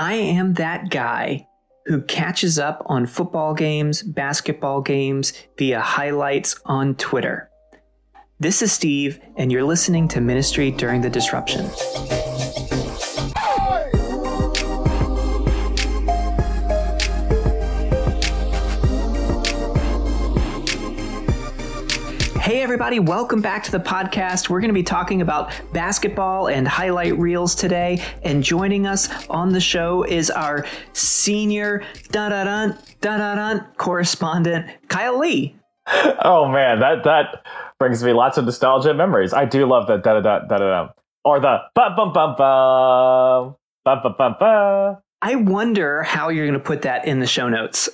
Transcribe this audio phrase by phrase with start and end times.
[0.00, 1.46] I am that guy
[1.84, 7.50] who catches up on football games, basketball games via highlights on Twitter.
[8.38, 11.66] This is Steve, and you're listening to Ministry During the Disruption.
[22.70, 23.00] everybody.
[23.00, 24.48] Welcome back to the podcast.
[24.48, 28.00] We're going to be talking about basketball and highlight reels today.
[28.22, 34.70] And joining us on the show is our senior da da da da da correspondent,
[34.86, 35.56] Kyle Lee.
[36.24, 37.44] Oh man, that that
[37.80, 39.32] brings me lots of nostalgia memories.
[39.32, 40.88] I do love the da da da da da
[41.24, 44.96] or the bum bum bum bum bum bum bum.
[45.22, 47.88] I wonder how you're going to put that in the show notes.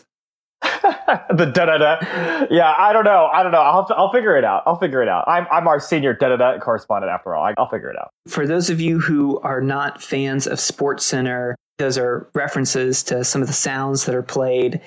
[0.62, 2.46] the da da da.
[2.50, 3.26] Yeah, I don't know.
[3.32, 3.60] I don't know.
[3.60, 4.62] I'll I'll figure it out.
[4.66, 5.24] I'll figure it out.
[5.28, 7.44] I'm I'm our senior da da da correspondent after all.
[7.44, 8.10] I, I'll figure it out.
[8.26, 13.24] For those of you who are not fans of Sports Center, those are references to
[13.24, 14.80] some of the sounds that are played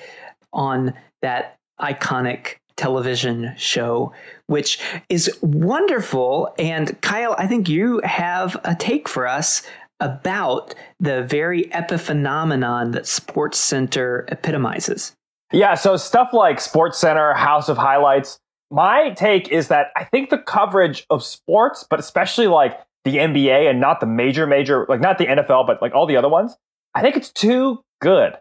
[0.52, 4.12] on that iconic television show,
[4.46, 6.52] which is wonderful.
[6.58, 9.62] And Kyle, I think you have a take for us
[10.00, 15.12] about the very epiphenomenon that Sports Center epitomizes.
[15.52, 18.38] Yeah, so stuff like Sports Center, House of Highlights.
[18.70, 23.68] My take is that I think the coverage of sports, but especially like the NBA
[23.68, 26.56] and not the major, major, like not the NFL, but like all the other ones,
[26.94, 28.34] I think it's too good.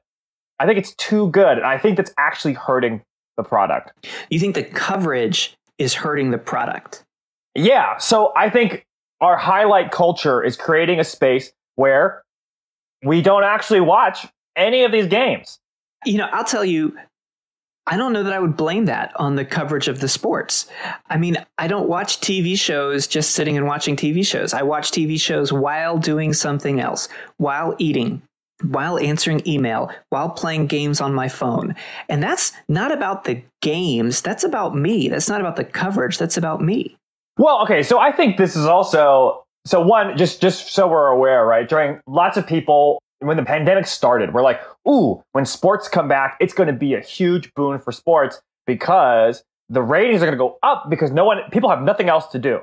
[0.60, 1.58] I think it's too good.
[1.58, 3.02] And I think that's actually hurting
[3.38, 4.06] the product.
[4.30, 7.06] You think the coverage is hurting the product?
[7.56, 7.98] Yeah.
[7.98, 8.86] So I think
[9.22, 12.24] our highlight culture is creating a space where
[13.04, 15.60] we don't actually watch any of these games.
[16.06, 16.98] You know, I'll tell you,
[17.88, 20.68] I don't know that I would blame that on the coverage of the sports.
[21.10, 24.54] I mean, I don't watch TV shows just sitting and watching TV shows.
[24.54, 28.22] I watch TV shows while doing something else, while eating,
[28.64, 31.76] while answering email, while playing games on my phone.
[32.10, 35.10] And that's not about the games, that's about me.
[35.10, 36.96] That's not about the coverage, that's about me.
[37.38, 41.46] Well, okay, so I think this is also so one just just so we're aware,
[41.46, 41.68] right?
[41.68, 46.38] During lots of people when the pandemic started, we're like, ooh, when sports come back,
[46.40, 50.38] it's going to be a huge boon for sports because the ratings are going to
[50.38, 52.62] go up because no one, people have nothing else to do.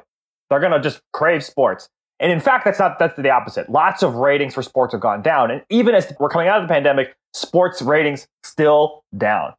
[0.48, 1.88] They're going to just crave sports.
[2.18, 3.68] And in fact, that's not, that's the opposite.
[3.68, 5.50] Lots of ratings for sports have gone down.
[5.50, 9.52] And even as we're coming out of the pandemic, sports ratings still down,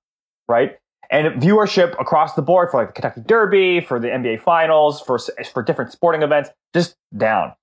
[0.48, 0.78] right?
[1.10, 5.20] And viewership across the board for like the Kentucky Derby, for the NBA Finals, for,
[5.54, 7.54] for different sporting events, just down.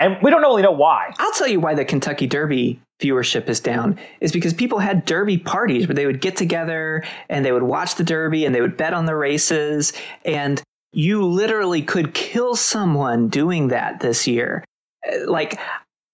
[0.00, 1.12] And we don't really know why.
[1.18, 5.38] I'll tell you why the Kentucky Derby viewership is down is because people had derby
[5.38, 8.76] parties where they would get together and they would watch the derby and they would
[8.76, 9.92] bet on the races
[10.24, 10.62] and
[10.92, 14.64] you literally could kill someone doing that this year.
[15.06, 15.58] Uh, like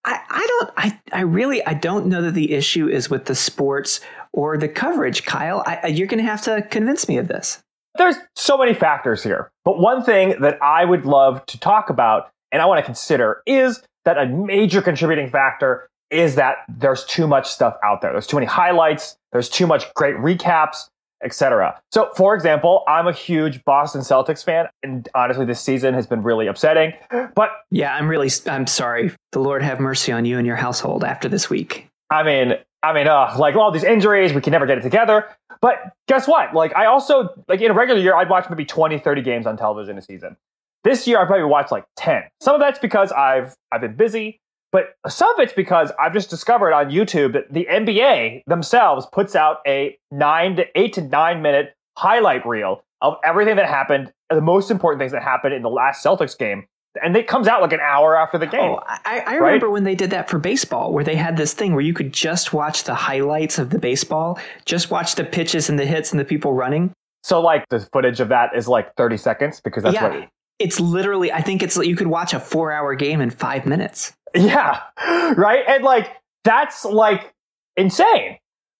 [0.05, 3.35] I, I don't I, I really I don't know that the issue is with the
[3.35, 3.99] sports
[4.33, 5.63] or the coverage, Kyle.
[5.65, 7.61] I, you're going to have to convince me of this.
[7.97, 9.49] There's so many factors here.
[9.65, 13.41] But one thing that I would love to talk about and I want to consider
[13.45, 18.11] is that a major contributing factor is that there's too much stuff out there.
[18.11, 20.89] There's too many highlights, there's too much great recaps,
[21.23, 21.79] etc.
[21.91, 26.23] So, for example, I'm a huge Boston Celtics fan, and honestly, this season has been
[26.23, 26.93] really upsetting.
[27.35, 29.11] But yeah, I'm really, I'm sorry.
[29.31, 31.87] The Lord have mercy on you and your household after this week.
[32.09, 32.53] I mean,
[32.83, 35.25] I mean, uh, like all these injuries, we can never get it together.
[35.61, 36.53] But guess what?
[36.53, 39.57] Like, I also, like in a regular year, I'd watch maybe 20, 30 games on
[39.57, 40.37] television a season.
[40.87, 42.23] This year, I've probably watched like 10.
[42.39, 44.39] Some of that's because I've I've been busy,
[44.71, 49.35] but some of it's because I've just discovered on YouTube that the NBA themselves puts
[49.35, 54.39] out a nine to eight to nine minute highlight reel of everything that happened, the
[54.39, 56.65] most important things that happened in the last Celtics game.
[57.03, 58.61] And it comes out like an hour after the game.
[58.61, 61.73] Oh, I, I remember when they did that for baseball, where they had this thing
[61.73, 65.77] where you could just watch the highlights of the baseball, just watch the pitches and
[65.77, 66.93] the hits and the people running.
[67.23, 70.07] So, like, the footage of that is like 30 seconds because that's yeah.
[70.07, 70.29] what
[70.59, 74.13] it's literally i think it's you could watch a four hour game in five minutes.
[74.35, 74.81] Yeah
[75.35, 75.63] right?
[75.67, 76.09] And like
[76.43, 77.33] that's like
[77.75, 78.37] insane.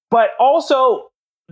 [0.10, 1.10] But also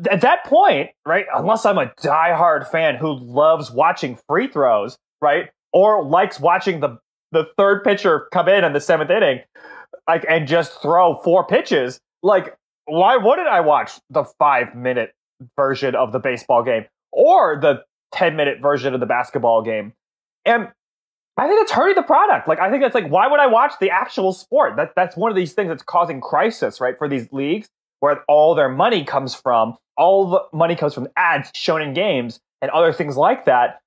[0.10, 5.50] at that point right unless i'm a diehard fan who loves watching free throws right
[5.72, 6.98] or likes watching the
[7.32, 9.40] the third pitcher come in in the seventh inning
[10.08, 15.14] like and just throw four pitches like why wouldn't i watch the five minute
[15.56, 19.94] version of the baseball game or the 10 minute version of the basketball game
[20.46, 20.70] and
[21.38, 22.48] I think it's hurting the product.
[22.48, 24.78] Like I think it's like why would I watch the actual sport?
[24.78, 27.68] That that's one of these things that's causing crisis, right, for these leagues
[28.00, 29.78] where all their money comes from.
[29.98, 33.80] All the money comes from ads shown in games and other things like that.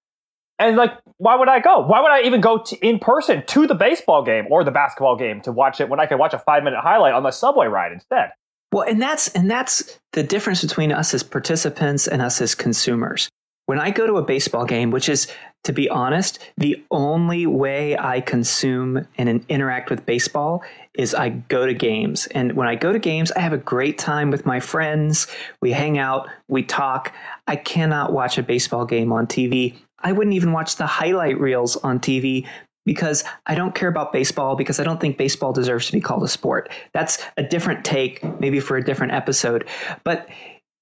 [0.59, 1.81] And like, why would I go?
[1.81, 5.17] Why would I even go to, in person to the baseball game or the basketball
[5.17, 7.67] game to watch it when I could watch a five minute highlight on the subway
[7.67, 8.31] ride instead?
[8.73, 13.29] Well, and that's and that's the difference between us as participants and us as consumers.
[13.69, 15.27] When I go to a baseball game, which is
[15.65, 20.63] to be honest, the only way I consume and interact with baseball
[20.95, 22.27] is I go to games.
[22.29, 25.27] And when I go to games, I have a great time with my friends.
[25.61, 27.13] We hang out, we talk.
[27.47, 29.77] I cannot watch a baseball game on TV.
[29.99, 32.47] I wouldn't even watch the highlight reels on TV
[32.87, 36.23] because I don't care about baseball because I don't think baseball deserves to be called
[36.23, 36.71] a sport.
[36.95, 39.69] That's a different take, maybe for a different episode.
[40.05, 40.27] But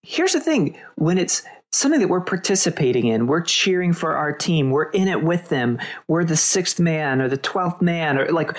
[0.04, 1.42] here's the thing when it's
[1.72, 3.26] something that we're participating in.
[3.26, 4.70] We're cheering for our team.
[4.70, 5.78] We're in it with them.
[6.08, 8.56] We're the sixth man or the twelfth man, or like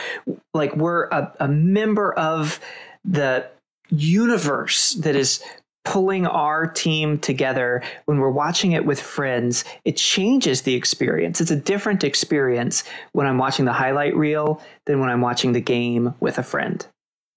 [0.54, 2.60] like we're a, a member of
[3.06, 3.48] the
[3.90, 5.42] universe that is
[5.86, 11.50] pulling our team together when we're watching it with friends it changes the experience it's
[11.50, 12.84] a different experience
[13.14, 16.86] when i'm watching the highlight reel than when i'm watching the game with a friend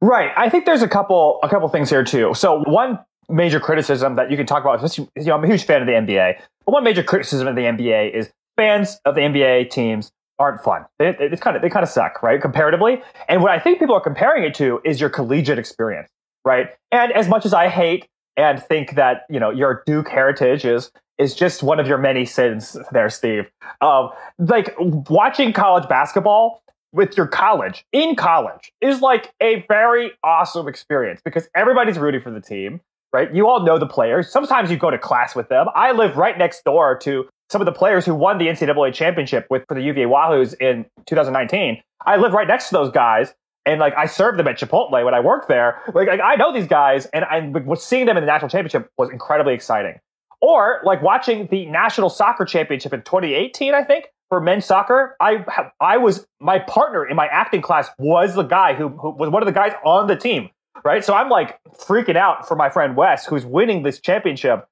[0.00, 2.98] right i think there's a couple a couple things here too so one
[3.30, 4.96] major criticism that you can talk about.
[4.96, 7.62] You know, I'm a huge fan of the NBA, but one major criticism of the
[7.62, 10.86] NBA is fans of the NBA teams aren't fun.
[10.98, 12.40] They, it's kind of they kind of suck, right?
[12.40, 16.08] Comparatively, and what I think people are comparing it to is your collegiate experience,
[16.44, 16.70] right?
[16.90, 20.90] And as much as I hate and think that you know your Duke heritage is
[21.18, 23.50] is just one of your many sins, there, Steve.
[23.82, 26.62] Um, like watching college basketball
[26.92, 32.30] with your college in college is like a very awesome experience because everybody's rooting for
[32.30, 32.80] the team
[33.12, 33.34] right?
[33.34, 34.30] You all know the players.
[34.30, 35.66] Sometimes you go to class with them.
[35.74, 39.46] I live right next door to some of the players who won the NCAA championship
[39.50, 41.82] with for the UVA Wahoos in 2019.
[42.06, 43.34] I live right next to those guys.
[43.66, 45.82] And like I served them at Chipotle when I worked there.
[45.94, 48.90] Like, like I know these guys, and I was seeing them in the national championship
[48.96, 50.00] was incredibly exciting.
[50.40, 55.16] Or like watching the national soccer championship in 2018, I think for men's soccer.
[55.20, 55.44] I
[55.80, 59.42] I was my partner in my acting class was the guy who, who was one
[59.42, 60.48] of the guys on the team
[60.84, 61.04] right?
[61.04, 64.66] So I'm like freaking out for my friend Wes, who's winning this championship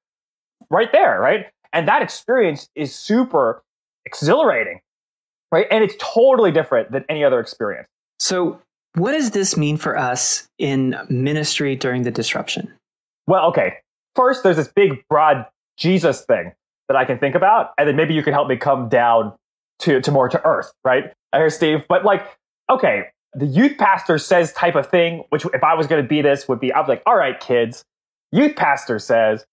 [0.69, 1.47] right there, right?
[1.73, 3.63] And that experience is super
[4.05, 4.79] exhilarating,
[5.51, 5.67] right?
[5.69, 7.87] And it's totally different than any other experience.
[8.19, 8.61] So,
[8.95, 12.73] what does this mean for us in ministry during the disruption?
[13.27, 13.75] Well, okay.
[14.15, 15.45] First, there's this big, broad
[15.77, 16.53] Jesus thing
[16.87, 19.33] that I can think about, and then maybe you can help me come down
[19.79, 21.13] to, to more to earth, right?
[21.31, 22.25] I hear Steve, but like,
[22.69, 26.21] okay, the youth pastor says type of thing, which if I was going to be
[26.21, 27.83] this would be, I'd be like, all right, kids,
[28.31, 29.45] youth pastor says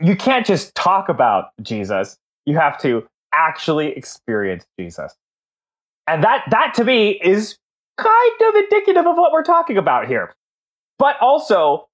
[0.00, 2.18] you can't just talk about Jesus.
[2.46, 5.14] You have to actually experience Jesus.
[6.06, 7.56] And that, that to me is
[7.96, 10.34] kind of indicative of what we're talking about here.
[10.98, 11.88] But also,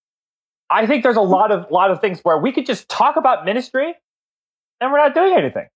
[0.69, 3.45] I think there's a lot of, lot of things where we could just talk about
[3.45, 3.95] ministry
[4.81, 5.67] and we're not doing anything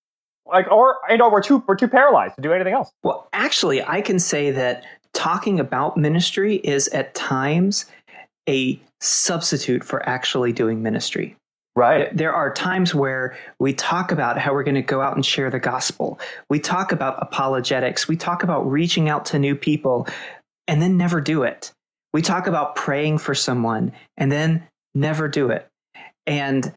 [0.47, 3.83] like or you know we're too we're too paralyzed to do anything else well actually
[3.83, 7.87] i can say that talking about ministry is at times
[8.49, 11.37] a substitute for actually doing ministry.
[11.76, 12.16] Right.
[12.16, 15.50] There are times where we talk about how we're going to go out and share
[15.50, 16.20] the gospel.
[16.49, 18.06] We talk about apologetics.
[18.06, 20.06] We talk about reaching out to new people
[20.69, 21.72] and then never do it.
[22.12, 25.69] We talk about praying for someone and then never do it.
[26.26, 26.72] And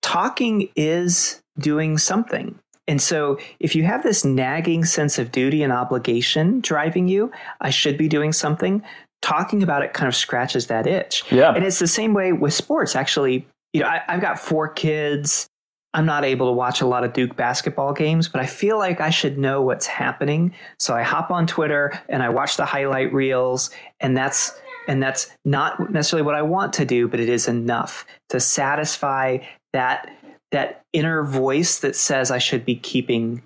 [0.00, 2.58] talking is doing something.
[2.88, 7.30] And so, if you have this nagging sense of duty and obligation driving you,
[7.60, 8.82] I should be doing something,
[9.22, 11.22] talking about it kind of scratches that itch.
[11.30, 11.52] Yeah.
[11.52, 12.96] And it's the same way with sports.
[12.96, 15.46] Actually, you know, I, I've got four kids.
[15.94, 19.00] I'm not able to watch a lot of Duke basketball games, but I feel like
[19.00, 20.54] I should know what's happening.
[20.78, 25.30] So I hop on Twitter and I watch the highlight reels, and that's and that's
[25.44, 29.38] not necessarily what I want to do, but it is enough to satisfy
[29.74, 30.10] that
[30.52, 33.42] that inner voice that says I should be keeping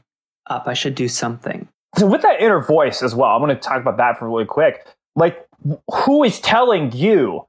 [0.46, 0.66] up.
[0.66, 1.68] I should do something.
[1.96, 4.44] So with that inner voice as well, I'm going to talk about that for really
[4.44, 4.86] quick.
[5.14, 5.46] Like,
[5.92, 7.46] who is telling you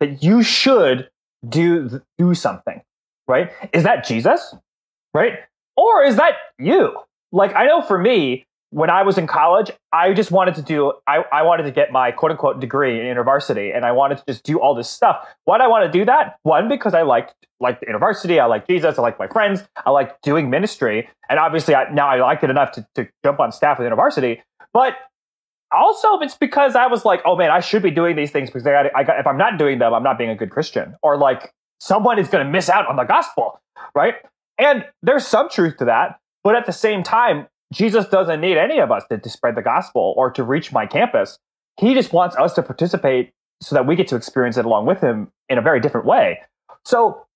[0.00, 1.10] that you should
[1.48, 2.82] do do something?
[3.26, 3.52] Right?
[3.72, 4.54] Is that Jesus?
[5.12, 5.40] Right?
[5.76, 6.96] Or is that you?
[7.30, 10.92] Like, I know for me, when I was in college, I just wanted to do,
[11.06, 14.24] I, I wanted to get my quote unquote degree in university and I wanted to
[14.26, 15.26] just do all this stuff.
[15.44, 16.36] Why did I want to do that?
[16.42, 19.90] One, because I liked, like the university, I like Jesus, I like my friends, I
[19.90, 21.08] like doing ministry.
[21.30, 24.42] And obviously I, now I liked it enough to, to jump on staff the university.
[24.74, 24.94] But
[25.72, 28.66] also it's because I was like, oh man, I should be doing these things because
[28.66, 30.94] I got, I got, if I'm not doing them, I'm not being a good Christian.
[31.02, 33.60] Or like someone is going to miss out on the gospel,
[33.94, 34.16] right?
[34.58, 36.20] And there's some truth to that.
[36.44, 39.62] But at the same time, Jesus doesn't need any of us to, to spread the
[39.62, 41.38] gospel or to reach my campus.
[41.78, 45.00] He just wants us to participate so that we get to experience it along with
[45.00, 46.40] him in a very different way.
[46.84, 47.26] So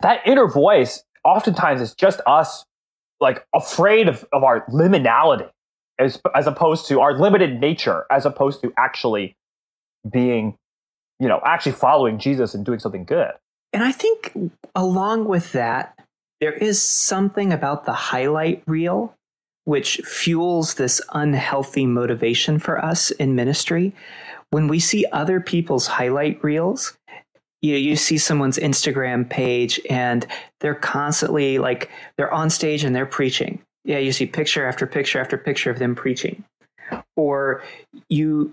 [0.00, 2.64] that inner voice oftentimes is just us
[3.20, 5.50] like afraid of, of our liminality
[5.98, 9.36] as, as opposed to our limited nature, as opposed to actually
[10.10, 10.56] being,
[11.18, 13.32] you know, actually following Jesus and doing something good.
[13.72, 14.32] And I think
[14.74, 15.98] along with that,
[16.40, 19.14] there is something about the highlight reel
[19.70, 23.94] which fuels this unhealthy motivation for us in ministry.
[24.50, 26.98] When we see other people's highlight reels,
[27.62, 30.26] you know, you see someone's Instagram page and
[30.58, 33.62] they're constantly like they're on stage and they're preaching.
[33.84, 36.42] Yeah, you see picture after picture after picture of them preaching.
[37.14, 37.62] Or
[38.08, 38.52] you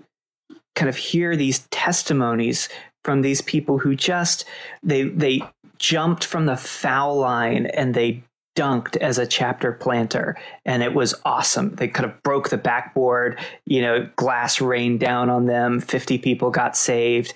[0.76, 2.68] kind of hear these testimonies
[3.02, 4.44] from these people who just
[4.84, 5.42] they they
[5.78, 8.22] jumped from the foul line and they
[8.58, 11.74] dunked as a chapter planter and it was awesome.
[11.76, 16.50] They kind of broke the backboard you know glass rained down on them 50 people
[16.50, 17.34] got saved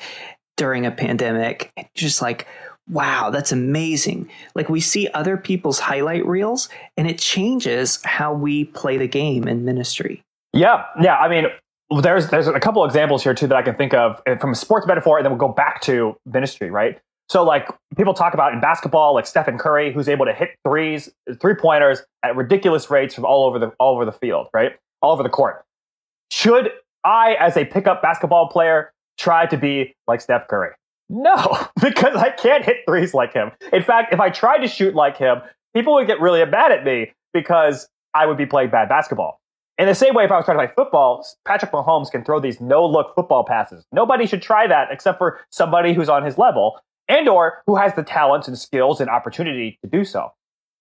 [0.57, 1.73] during a pandemic.
[1.95, 2.47] Just like
[2.89, 4.29] wow that's amazing.
[4.57, 9.47] Like we see other people's highlight reels and it changes how we play the game
[9.47, 10.23] in ministry.
[10.53, 11.47] Yeah yeah i mean
[12.01, 14.55] there's there's a couple examples here too that i can think of eh, from a
[14.55, 17.01] sports metaphor and then we'll go back to ministry right
[17.33, 21.11] so like people talk about in basketball, like Stephen Curry, who's able to hit threes,
[21.41, 24.73] three pointers at ridiculous rates from all over the all over the field, right?
[25.01, 25.65] All over the court.
[26.31, 26.71] Should
[27.05, 30.73] I, as a pickup basketball player, try to be like Steph Curry?
[31.09, 31.35] No,
[31.81, 33.51] because I can't hit threes like him.
[33.73, 35.39] In fact, if I tried to shoot like him,
[35.75, 39.41] people would get really mad at me because I would be playing bad basketball.
[39.79, 42.41] In the same way, if I was trying to play football, Patrick Mahomes can throw
[42.41, 43.87] these no look football passes.
[43.91, 46.79] Nobody should try that except for somebody who's on his level
[47.13, 50.33] and or who has the talents and skills and opportunity to do so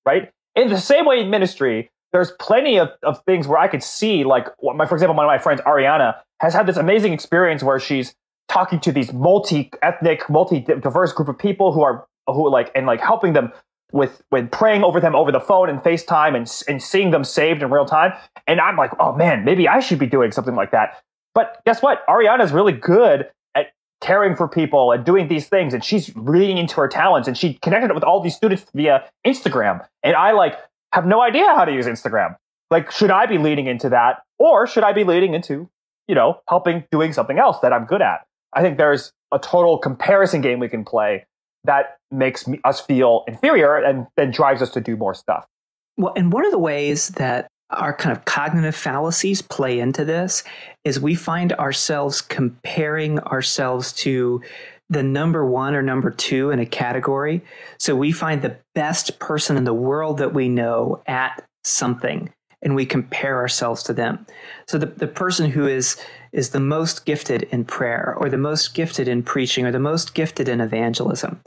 [0.06, 3.84] right in the same way in ministry there's plenty of, of things where i could
[3.84, 7.64] see like my, for example one of my friends ariana has had this amazing experience
[7.64, 8.16] where she's
[8.48, 13.00] talking to these multi-ethnic multi-diverse group of people who are who are like and like
[13.00, 13.52] helping them
[13.92, 17.62] with with praying over them over the phone and FaceTime and and seeing them saved
[17.62, 18.14] in real time.
[18.48, 21.02] And I'm like, oh man, maybe I should be doing something like that.
[21.34, 22.06] But guess what?
[22.08, 23.30] Ariana's really good
[24.02, 27.54] caring for people and doing these things and she's reading into her talents and she
[27.62, 30.58] connected it with all these students via Instagram and I like
[30.92, 32.36] have no idea how to use Instagram.
[32.70, 35.70] Like should I be leading into that or should I be leading into,
[36.08, 38.26] you know, helping doing something else that I'm good at?
[38.54, 41.26] I think there's a total comparison game we can play
[41.64, 45.46] that makes us feel inferior and then drives us to do more stuff.
[45.98, 50.44] Well, and one of the ways that our kind of cognitive fallacies play into this
[50.84, 54.42] is we find ourselves comparing ourselves to
[54.90, 57.42] the number one or number two in a category.
[57.80, 62.76] So we find the best person in the world that we know at something and
[62.76, 64.26] we compare ourselves to them.
[64.68, 65.98] So the, the person who is
[66.32, 70.14] is the most gifted in prayer or the most gifted in preaching or the most
[70.14, 71.42] gifted in evangelism.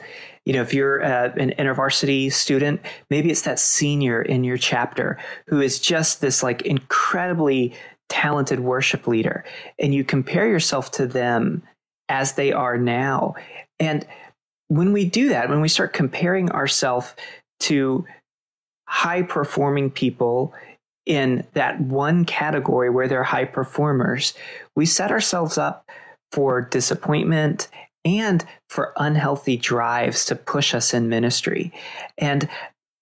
[0.44, 5.18] You know, if you're uh, an intervarsity student, maybe it's that senior in your chapter
[5.46, 7.74] who is just this like incredibly
[8.10, 9.44] talented worship leader
[9.78, 11.62] and you compare yourself to them
[12.10, 13.34] as they are now.
[13.80, 14.06] And
[14.68, 17.14] when we do that, when we start comparing ourselves
[17.60, 18.04] to
[18.86, 20.52] high performing people
[21.06, 24.34] in that one category where they're high performers,
[24.74, 25.88] we set ourselves up
[26.32, 27.68] for disappointment
[28.04, 31.72] and for unhealthy drives to push us in ministry.
[32.18, 32.48] And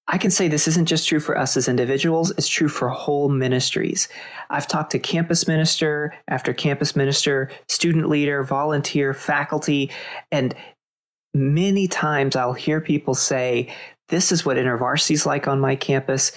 [0.09, 3.29] I can say this isn't just true for us as individuals, it's true for whole
[3.29, 4.09] ministries.
[4.51, 9.91] I've talked to campus minister after campus minister, student leader, volunteer, faculty,
[10.31, 10.55] and
[11.35, 13.73] many times I'll hear people say,
[14.09, 16.33] This is what InterVarsity is like on my campus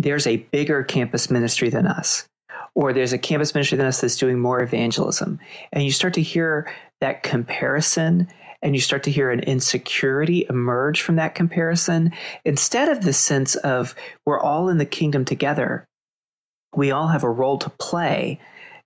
[0.00, 2.26] there's a bigger campus ministry than us,
[2.74, 5.38] or there's a campus ministry than us that's doing more evangelism.
[5.72, 8.26] And you start to hear that comparison
[8.62, 12.12] and you start to hear an insecurity emerge from that comparison
[12.44, 13.94] instead of the sense of
[14.26, 15.86] we're all in the kingdom together.
[16.74, 18.38] We all have a role to play.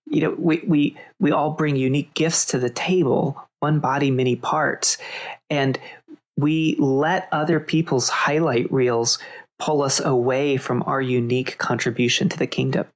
[0.06, 4.36] You know, we, we, we all bring unique gifts to the table, one body, many
[4.36, 4.98] parts.
[5.50, 5.78] And
[6.36, 9.18] we let other people's highlight reels
[9.58, 12.86] pull us away from our unique contribution to the kingdom.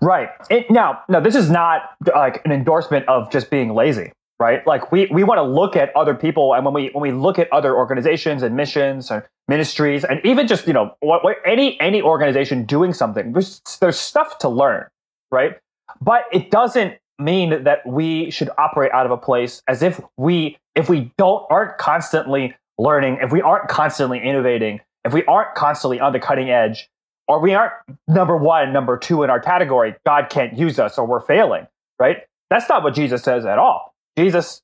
[0.00, 0.28] Right.
[0.50, 1.82] It, now, no, this is not
[2.14, 4.66] like an endorsement of just being lazy, right?
[4.66, 7.38] Like we, we want to look at other people, and when we when we look
[7.38, 11.80] at other organizations and missions or ministries, and even just you know what, what any
[11.80, 14.86] any organization doing something, there's there's stuff to learn,
[15.30, 15.58] right?
[16.00, 20.58] But it doesn't mean that we should operate out of a place as if we
[20.74, 26.00] if we don't aren't constantly learning, if we aren't constantly innovating, if we aren't constantly
[26.00, 26.88] on the cutting edge,
[27.28, 27.72] or we aren't
[28.08, 31.66] number one, number two in our category, God can't use us or we're failing,
[31.98, 32.18] right?
[32.50, 33.94] That's not what Jesus says at all.
[34.18, 34.62] Jesus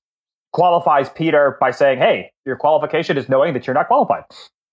[0.53, 4.25] qualifies Peter by saying, hey, your qualification is knowing that you're not qualified.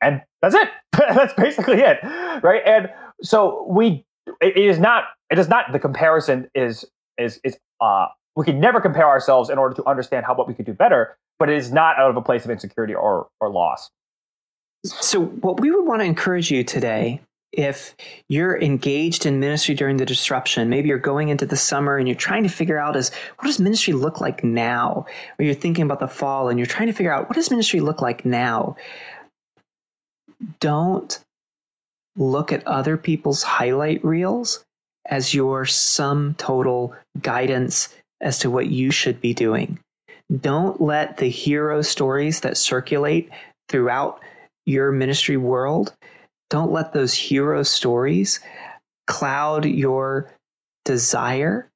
[0.02, 0.70] and that's it.
[0.98, 2.00] that's basically it,
[2.44, 2.62] right?
[2.66, 2.90] And
[3.24, 4.06] so we,
[4.42, 6.86] it is not, it is not the comparison is
[7.18, 10.54] is is uh we can never compare ourselves in order to understand how what we
[10.54, 13.50] could do better, but it is not out of a place of insecurity or or
[13.50, 13.90] loss.
[14.86, 17.22] So what we would want to encourage you today
[17.52, 17.96] if
[18.28, 22.16] you're engaged in ministry during the disruption, maybe you're going into the summer and you're
[22.16, 25.06] trying to figure out is what does ministry look like now?
[25.38, 27.80] Or you're thinking about the fall and you're trying to figure out what does ministry
[27.80, 28.76] look like now?
[30.60, 31.20] Don't
[32.16, 34.64] look at other people's highlight reels
[35.08, 37.90] as your sum total guidance
[38.22, 39.80] as to what you should be doing.
[40.40, 43.32] Don't let the hero stories that circulate
[43.70, 44.22] throughout
[44.70, 45.94] your ministry world,
[46.50, 48.40] don't let those hero stories
[49.08, 50.32] cloud your
[50.86, 51.70] desire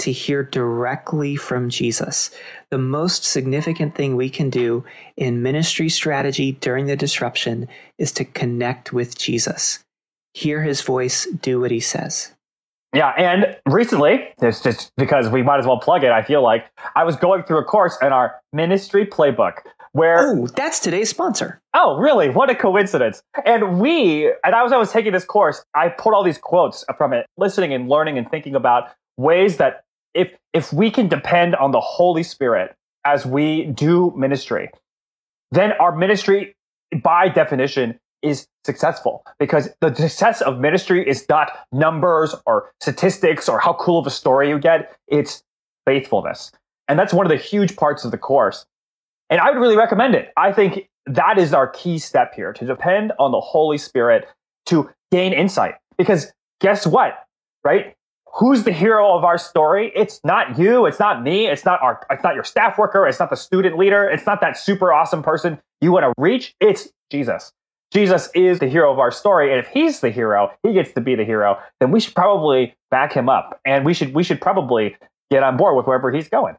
[0.00, 2.30] to hear directly from Jesus.
[2.70, 4.84] The most significant thing we can do
[5.16, 9.80] in ministry strategy during the disruption is to connect with Jesus.
[10.34, 12.34] Hear his voice, do what he says.
[12.94, 16.66] Yeah, and recently, it's just because we might as well plug it, I feel like
[16.96, 19.58] I was going through a course in our ministry playbook
[19.92, 21.60] where Oh, that's today's sponsor.
[21.74, 22.30] Oh, really?
[22.30, 23.22] What a coincidence.
[23.44, 26.84] And we, and I was I was taking this course, I pulled all these quotes
[26.96, 31.54] from it, listening and learning and thinking about ways that if if we can depend
[31.56, 34.70] on the Holy Spirit as we do ministry,
[35.52, 36.54] then our ministry
[37.02, 43.58] by definition is successful because the success of ministry is not numbers or statistics or
[43.58, 44.94] how cool of a story you get.
[45.08, 45.42] It's
[45.86, 46.52] faithfulness.
[46.88, 48.66] And that's one of the huge parts of the course.
[49.30, 50.32] And I would really recommend it.
[50.36, 54.26] I think that is our key step here to depend on the Holy Spirit
[54.66, 55.76] to gain insight.
[55.96, 57.14] Because guess what?
[57.64, 57.94] Right?
[58.34, 59.92] Who's the hero of our story?
[59.94, 60.86] It's not you.
[60.86, 61.46] It's not me.
[61.46, 63.06] It's not our, it's not your staff worker.
[63.06, 64.04] It's not the student leader.
[64.04, 66.54] It's not that super awesome person you want to reach.
[66.60, 67.52] It's Jesus.
[67.92, 71.00] Jesus is the hero of our story, and if he's the hero, he gets to
[71.00, 71.58] be the hero.
[71.80, 74.96] Then we should probably back him up, and we should we should probably
[75.30, 76.56] get on board with wherever he's going.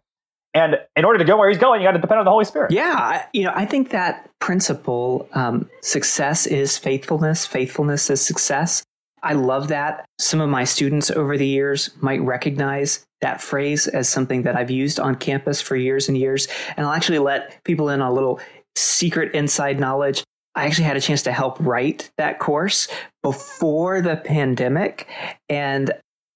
[0.54, 2.46] And in order to go where he's going, you got to depend on the Holy
[2.46, 2.72] Spirit.
[2.72, 8.84] Yeah, you know, I think that principle, um, success is faithfulness, faithfulness is success.
[9.24, 10.06] I love that.
[10.20, 14.72] Some of my students over the years might recognize that phrase as something that I've
[14.72, 16.48] used on campus for years and years.
[16.76, 18.40] And I'll actually let people in on a little
[18.76, 20.24] secret inside knowledge.
[20.56, 22.88] I actually had a chance to help write that course
[23.22, 25.08] before the pandemic.
[25.48, 25.92] And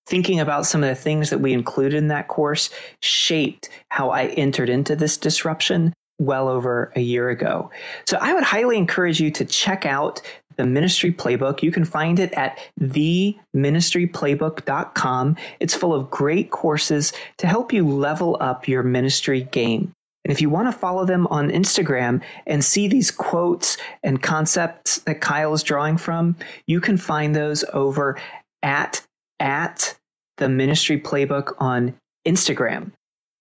[0.07, 2.69] thinking about some of the things that we included in that course
[3.01, 7.69] shaped how I entered into this disruption well over a year ago.
[8.05, 10.21] So I would highly encourage you to check out
[10.57, 11.61] the ministry playbook.
[11.61, 15.35] You can find it at theministryplaybook.com.
[15.59, 19.91] It's full of great courses to help you level up your ministry game.
[20.23, 24.99] And if you want to follow them on Instagram and see these quotes and concepts
[24.99, 28.17] that Kyle is drawing from, you can find those over
[28.63, 29.05] at
[29.39, 29.97] at
[30.37, 31.95] the ministry playbook on
[32.27, 32.91] Instagram.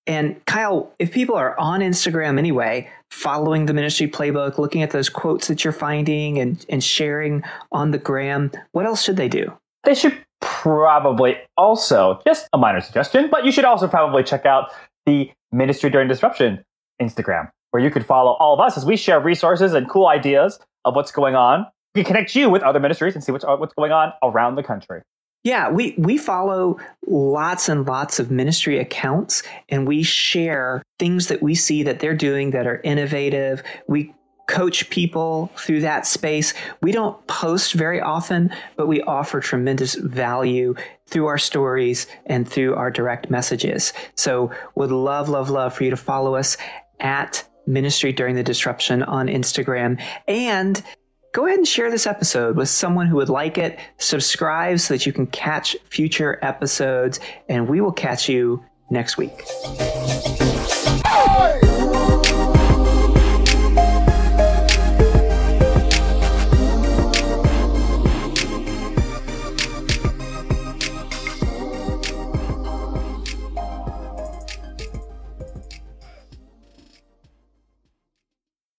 [0.06, 5.08] And Kyle, if people are on Instagram anyway, following the ministry playbook, looking at those
[5.08, 9.50] quotes that you're finding and, and sharing on the gram, what else should they do?
[9.84, 14.70] They should probably also, just a minor suggestion, but you should also probably check out
[15.06, 16.62] the Ministry During Disruption
[17.00, 20.58] Instagram, where you could follow all of us as we share resources and cool ideas
[20.84, 21.66] of what's going on.
[21.94, 25.00] We connect you with other ministries and see what's, what's going on around the country.
[25.44, 31.42] Yeah, we, we follow lots and lots of ministry accounts and we share things that
[31.42, 33.62] we see that they're doing that are innovative.
[33.86, 34.14] We
[34.48, 36.54] coach people through that space.
[36.82, 40.74] We don't post very often, but we offer tremendous value
[41.06, 43.92] through our stories and through our direct messages.
[44.14, 46.56] So would love, love, love for you to follow us
[47.00, 50.82] at Ministry During the Disruption on Instagram and
[51.34, 53.78] go ahead and share this episode with someone who would like it.
[53.98, 57.18] Subscribe so that you can catch future episodes,
[57.48, 59.42] and we will catch you next week.
[61.04, 61.73] Hey!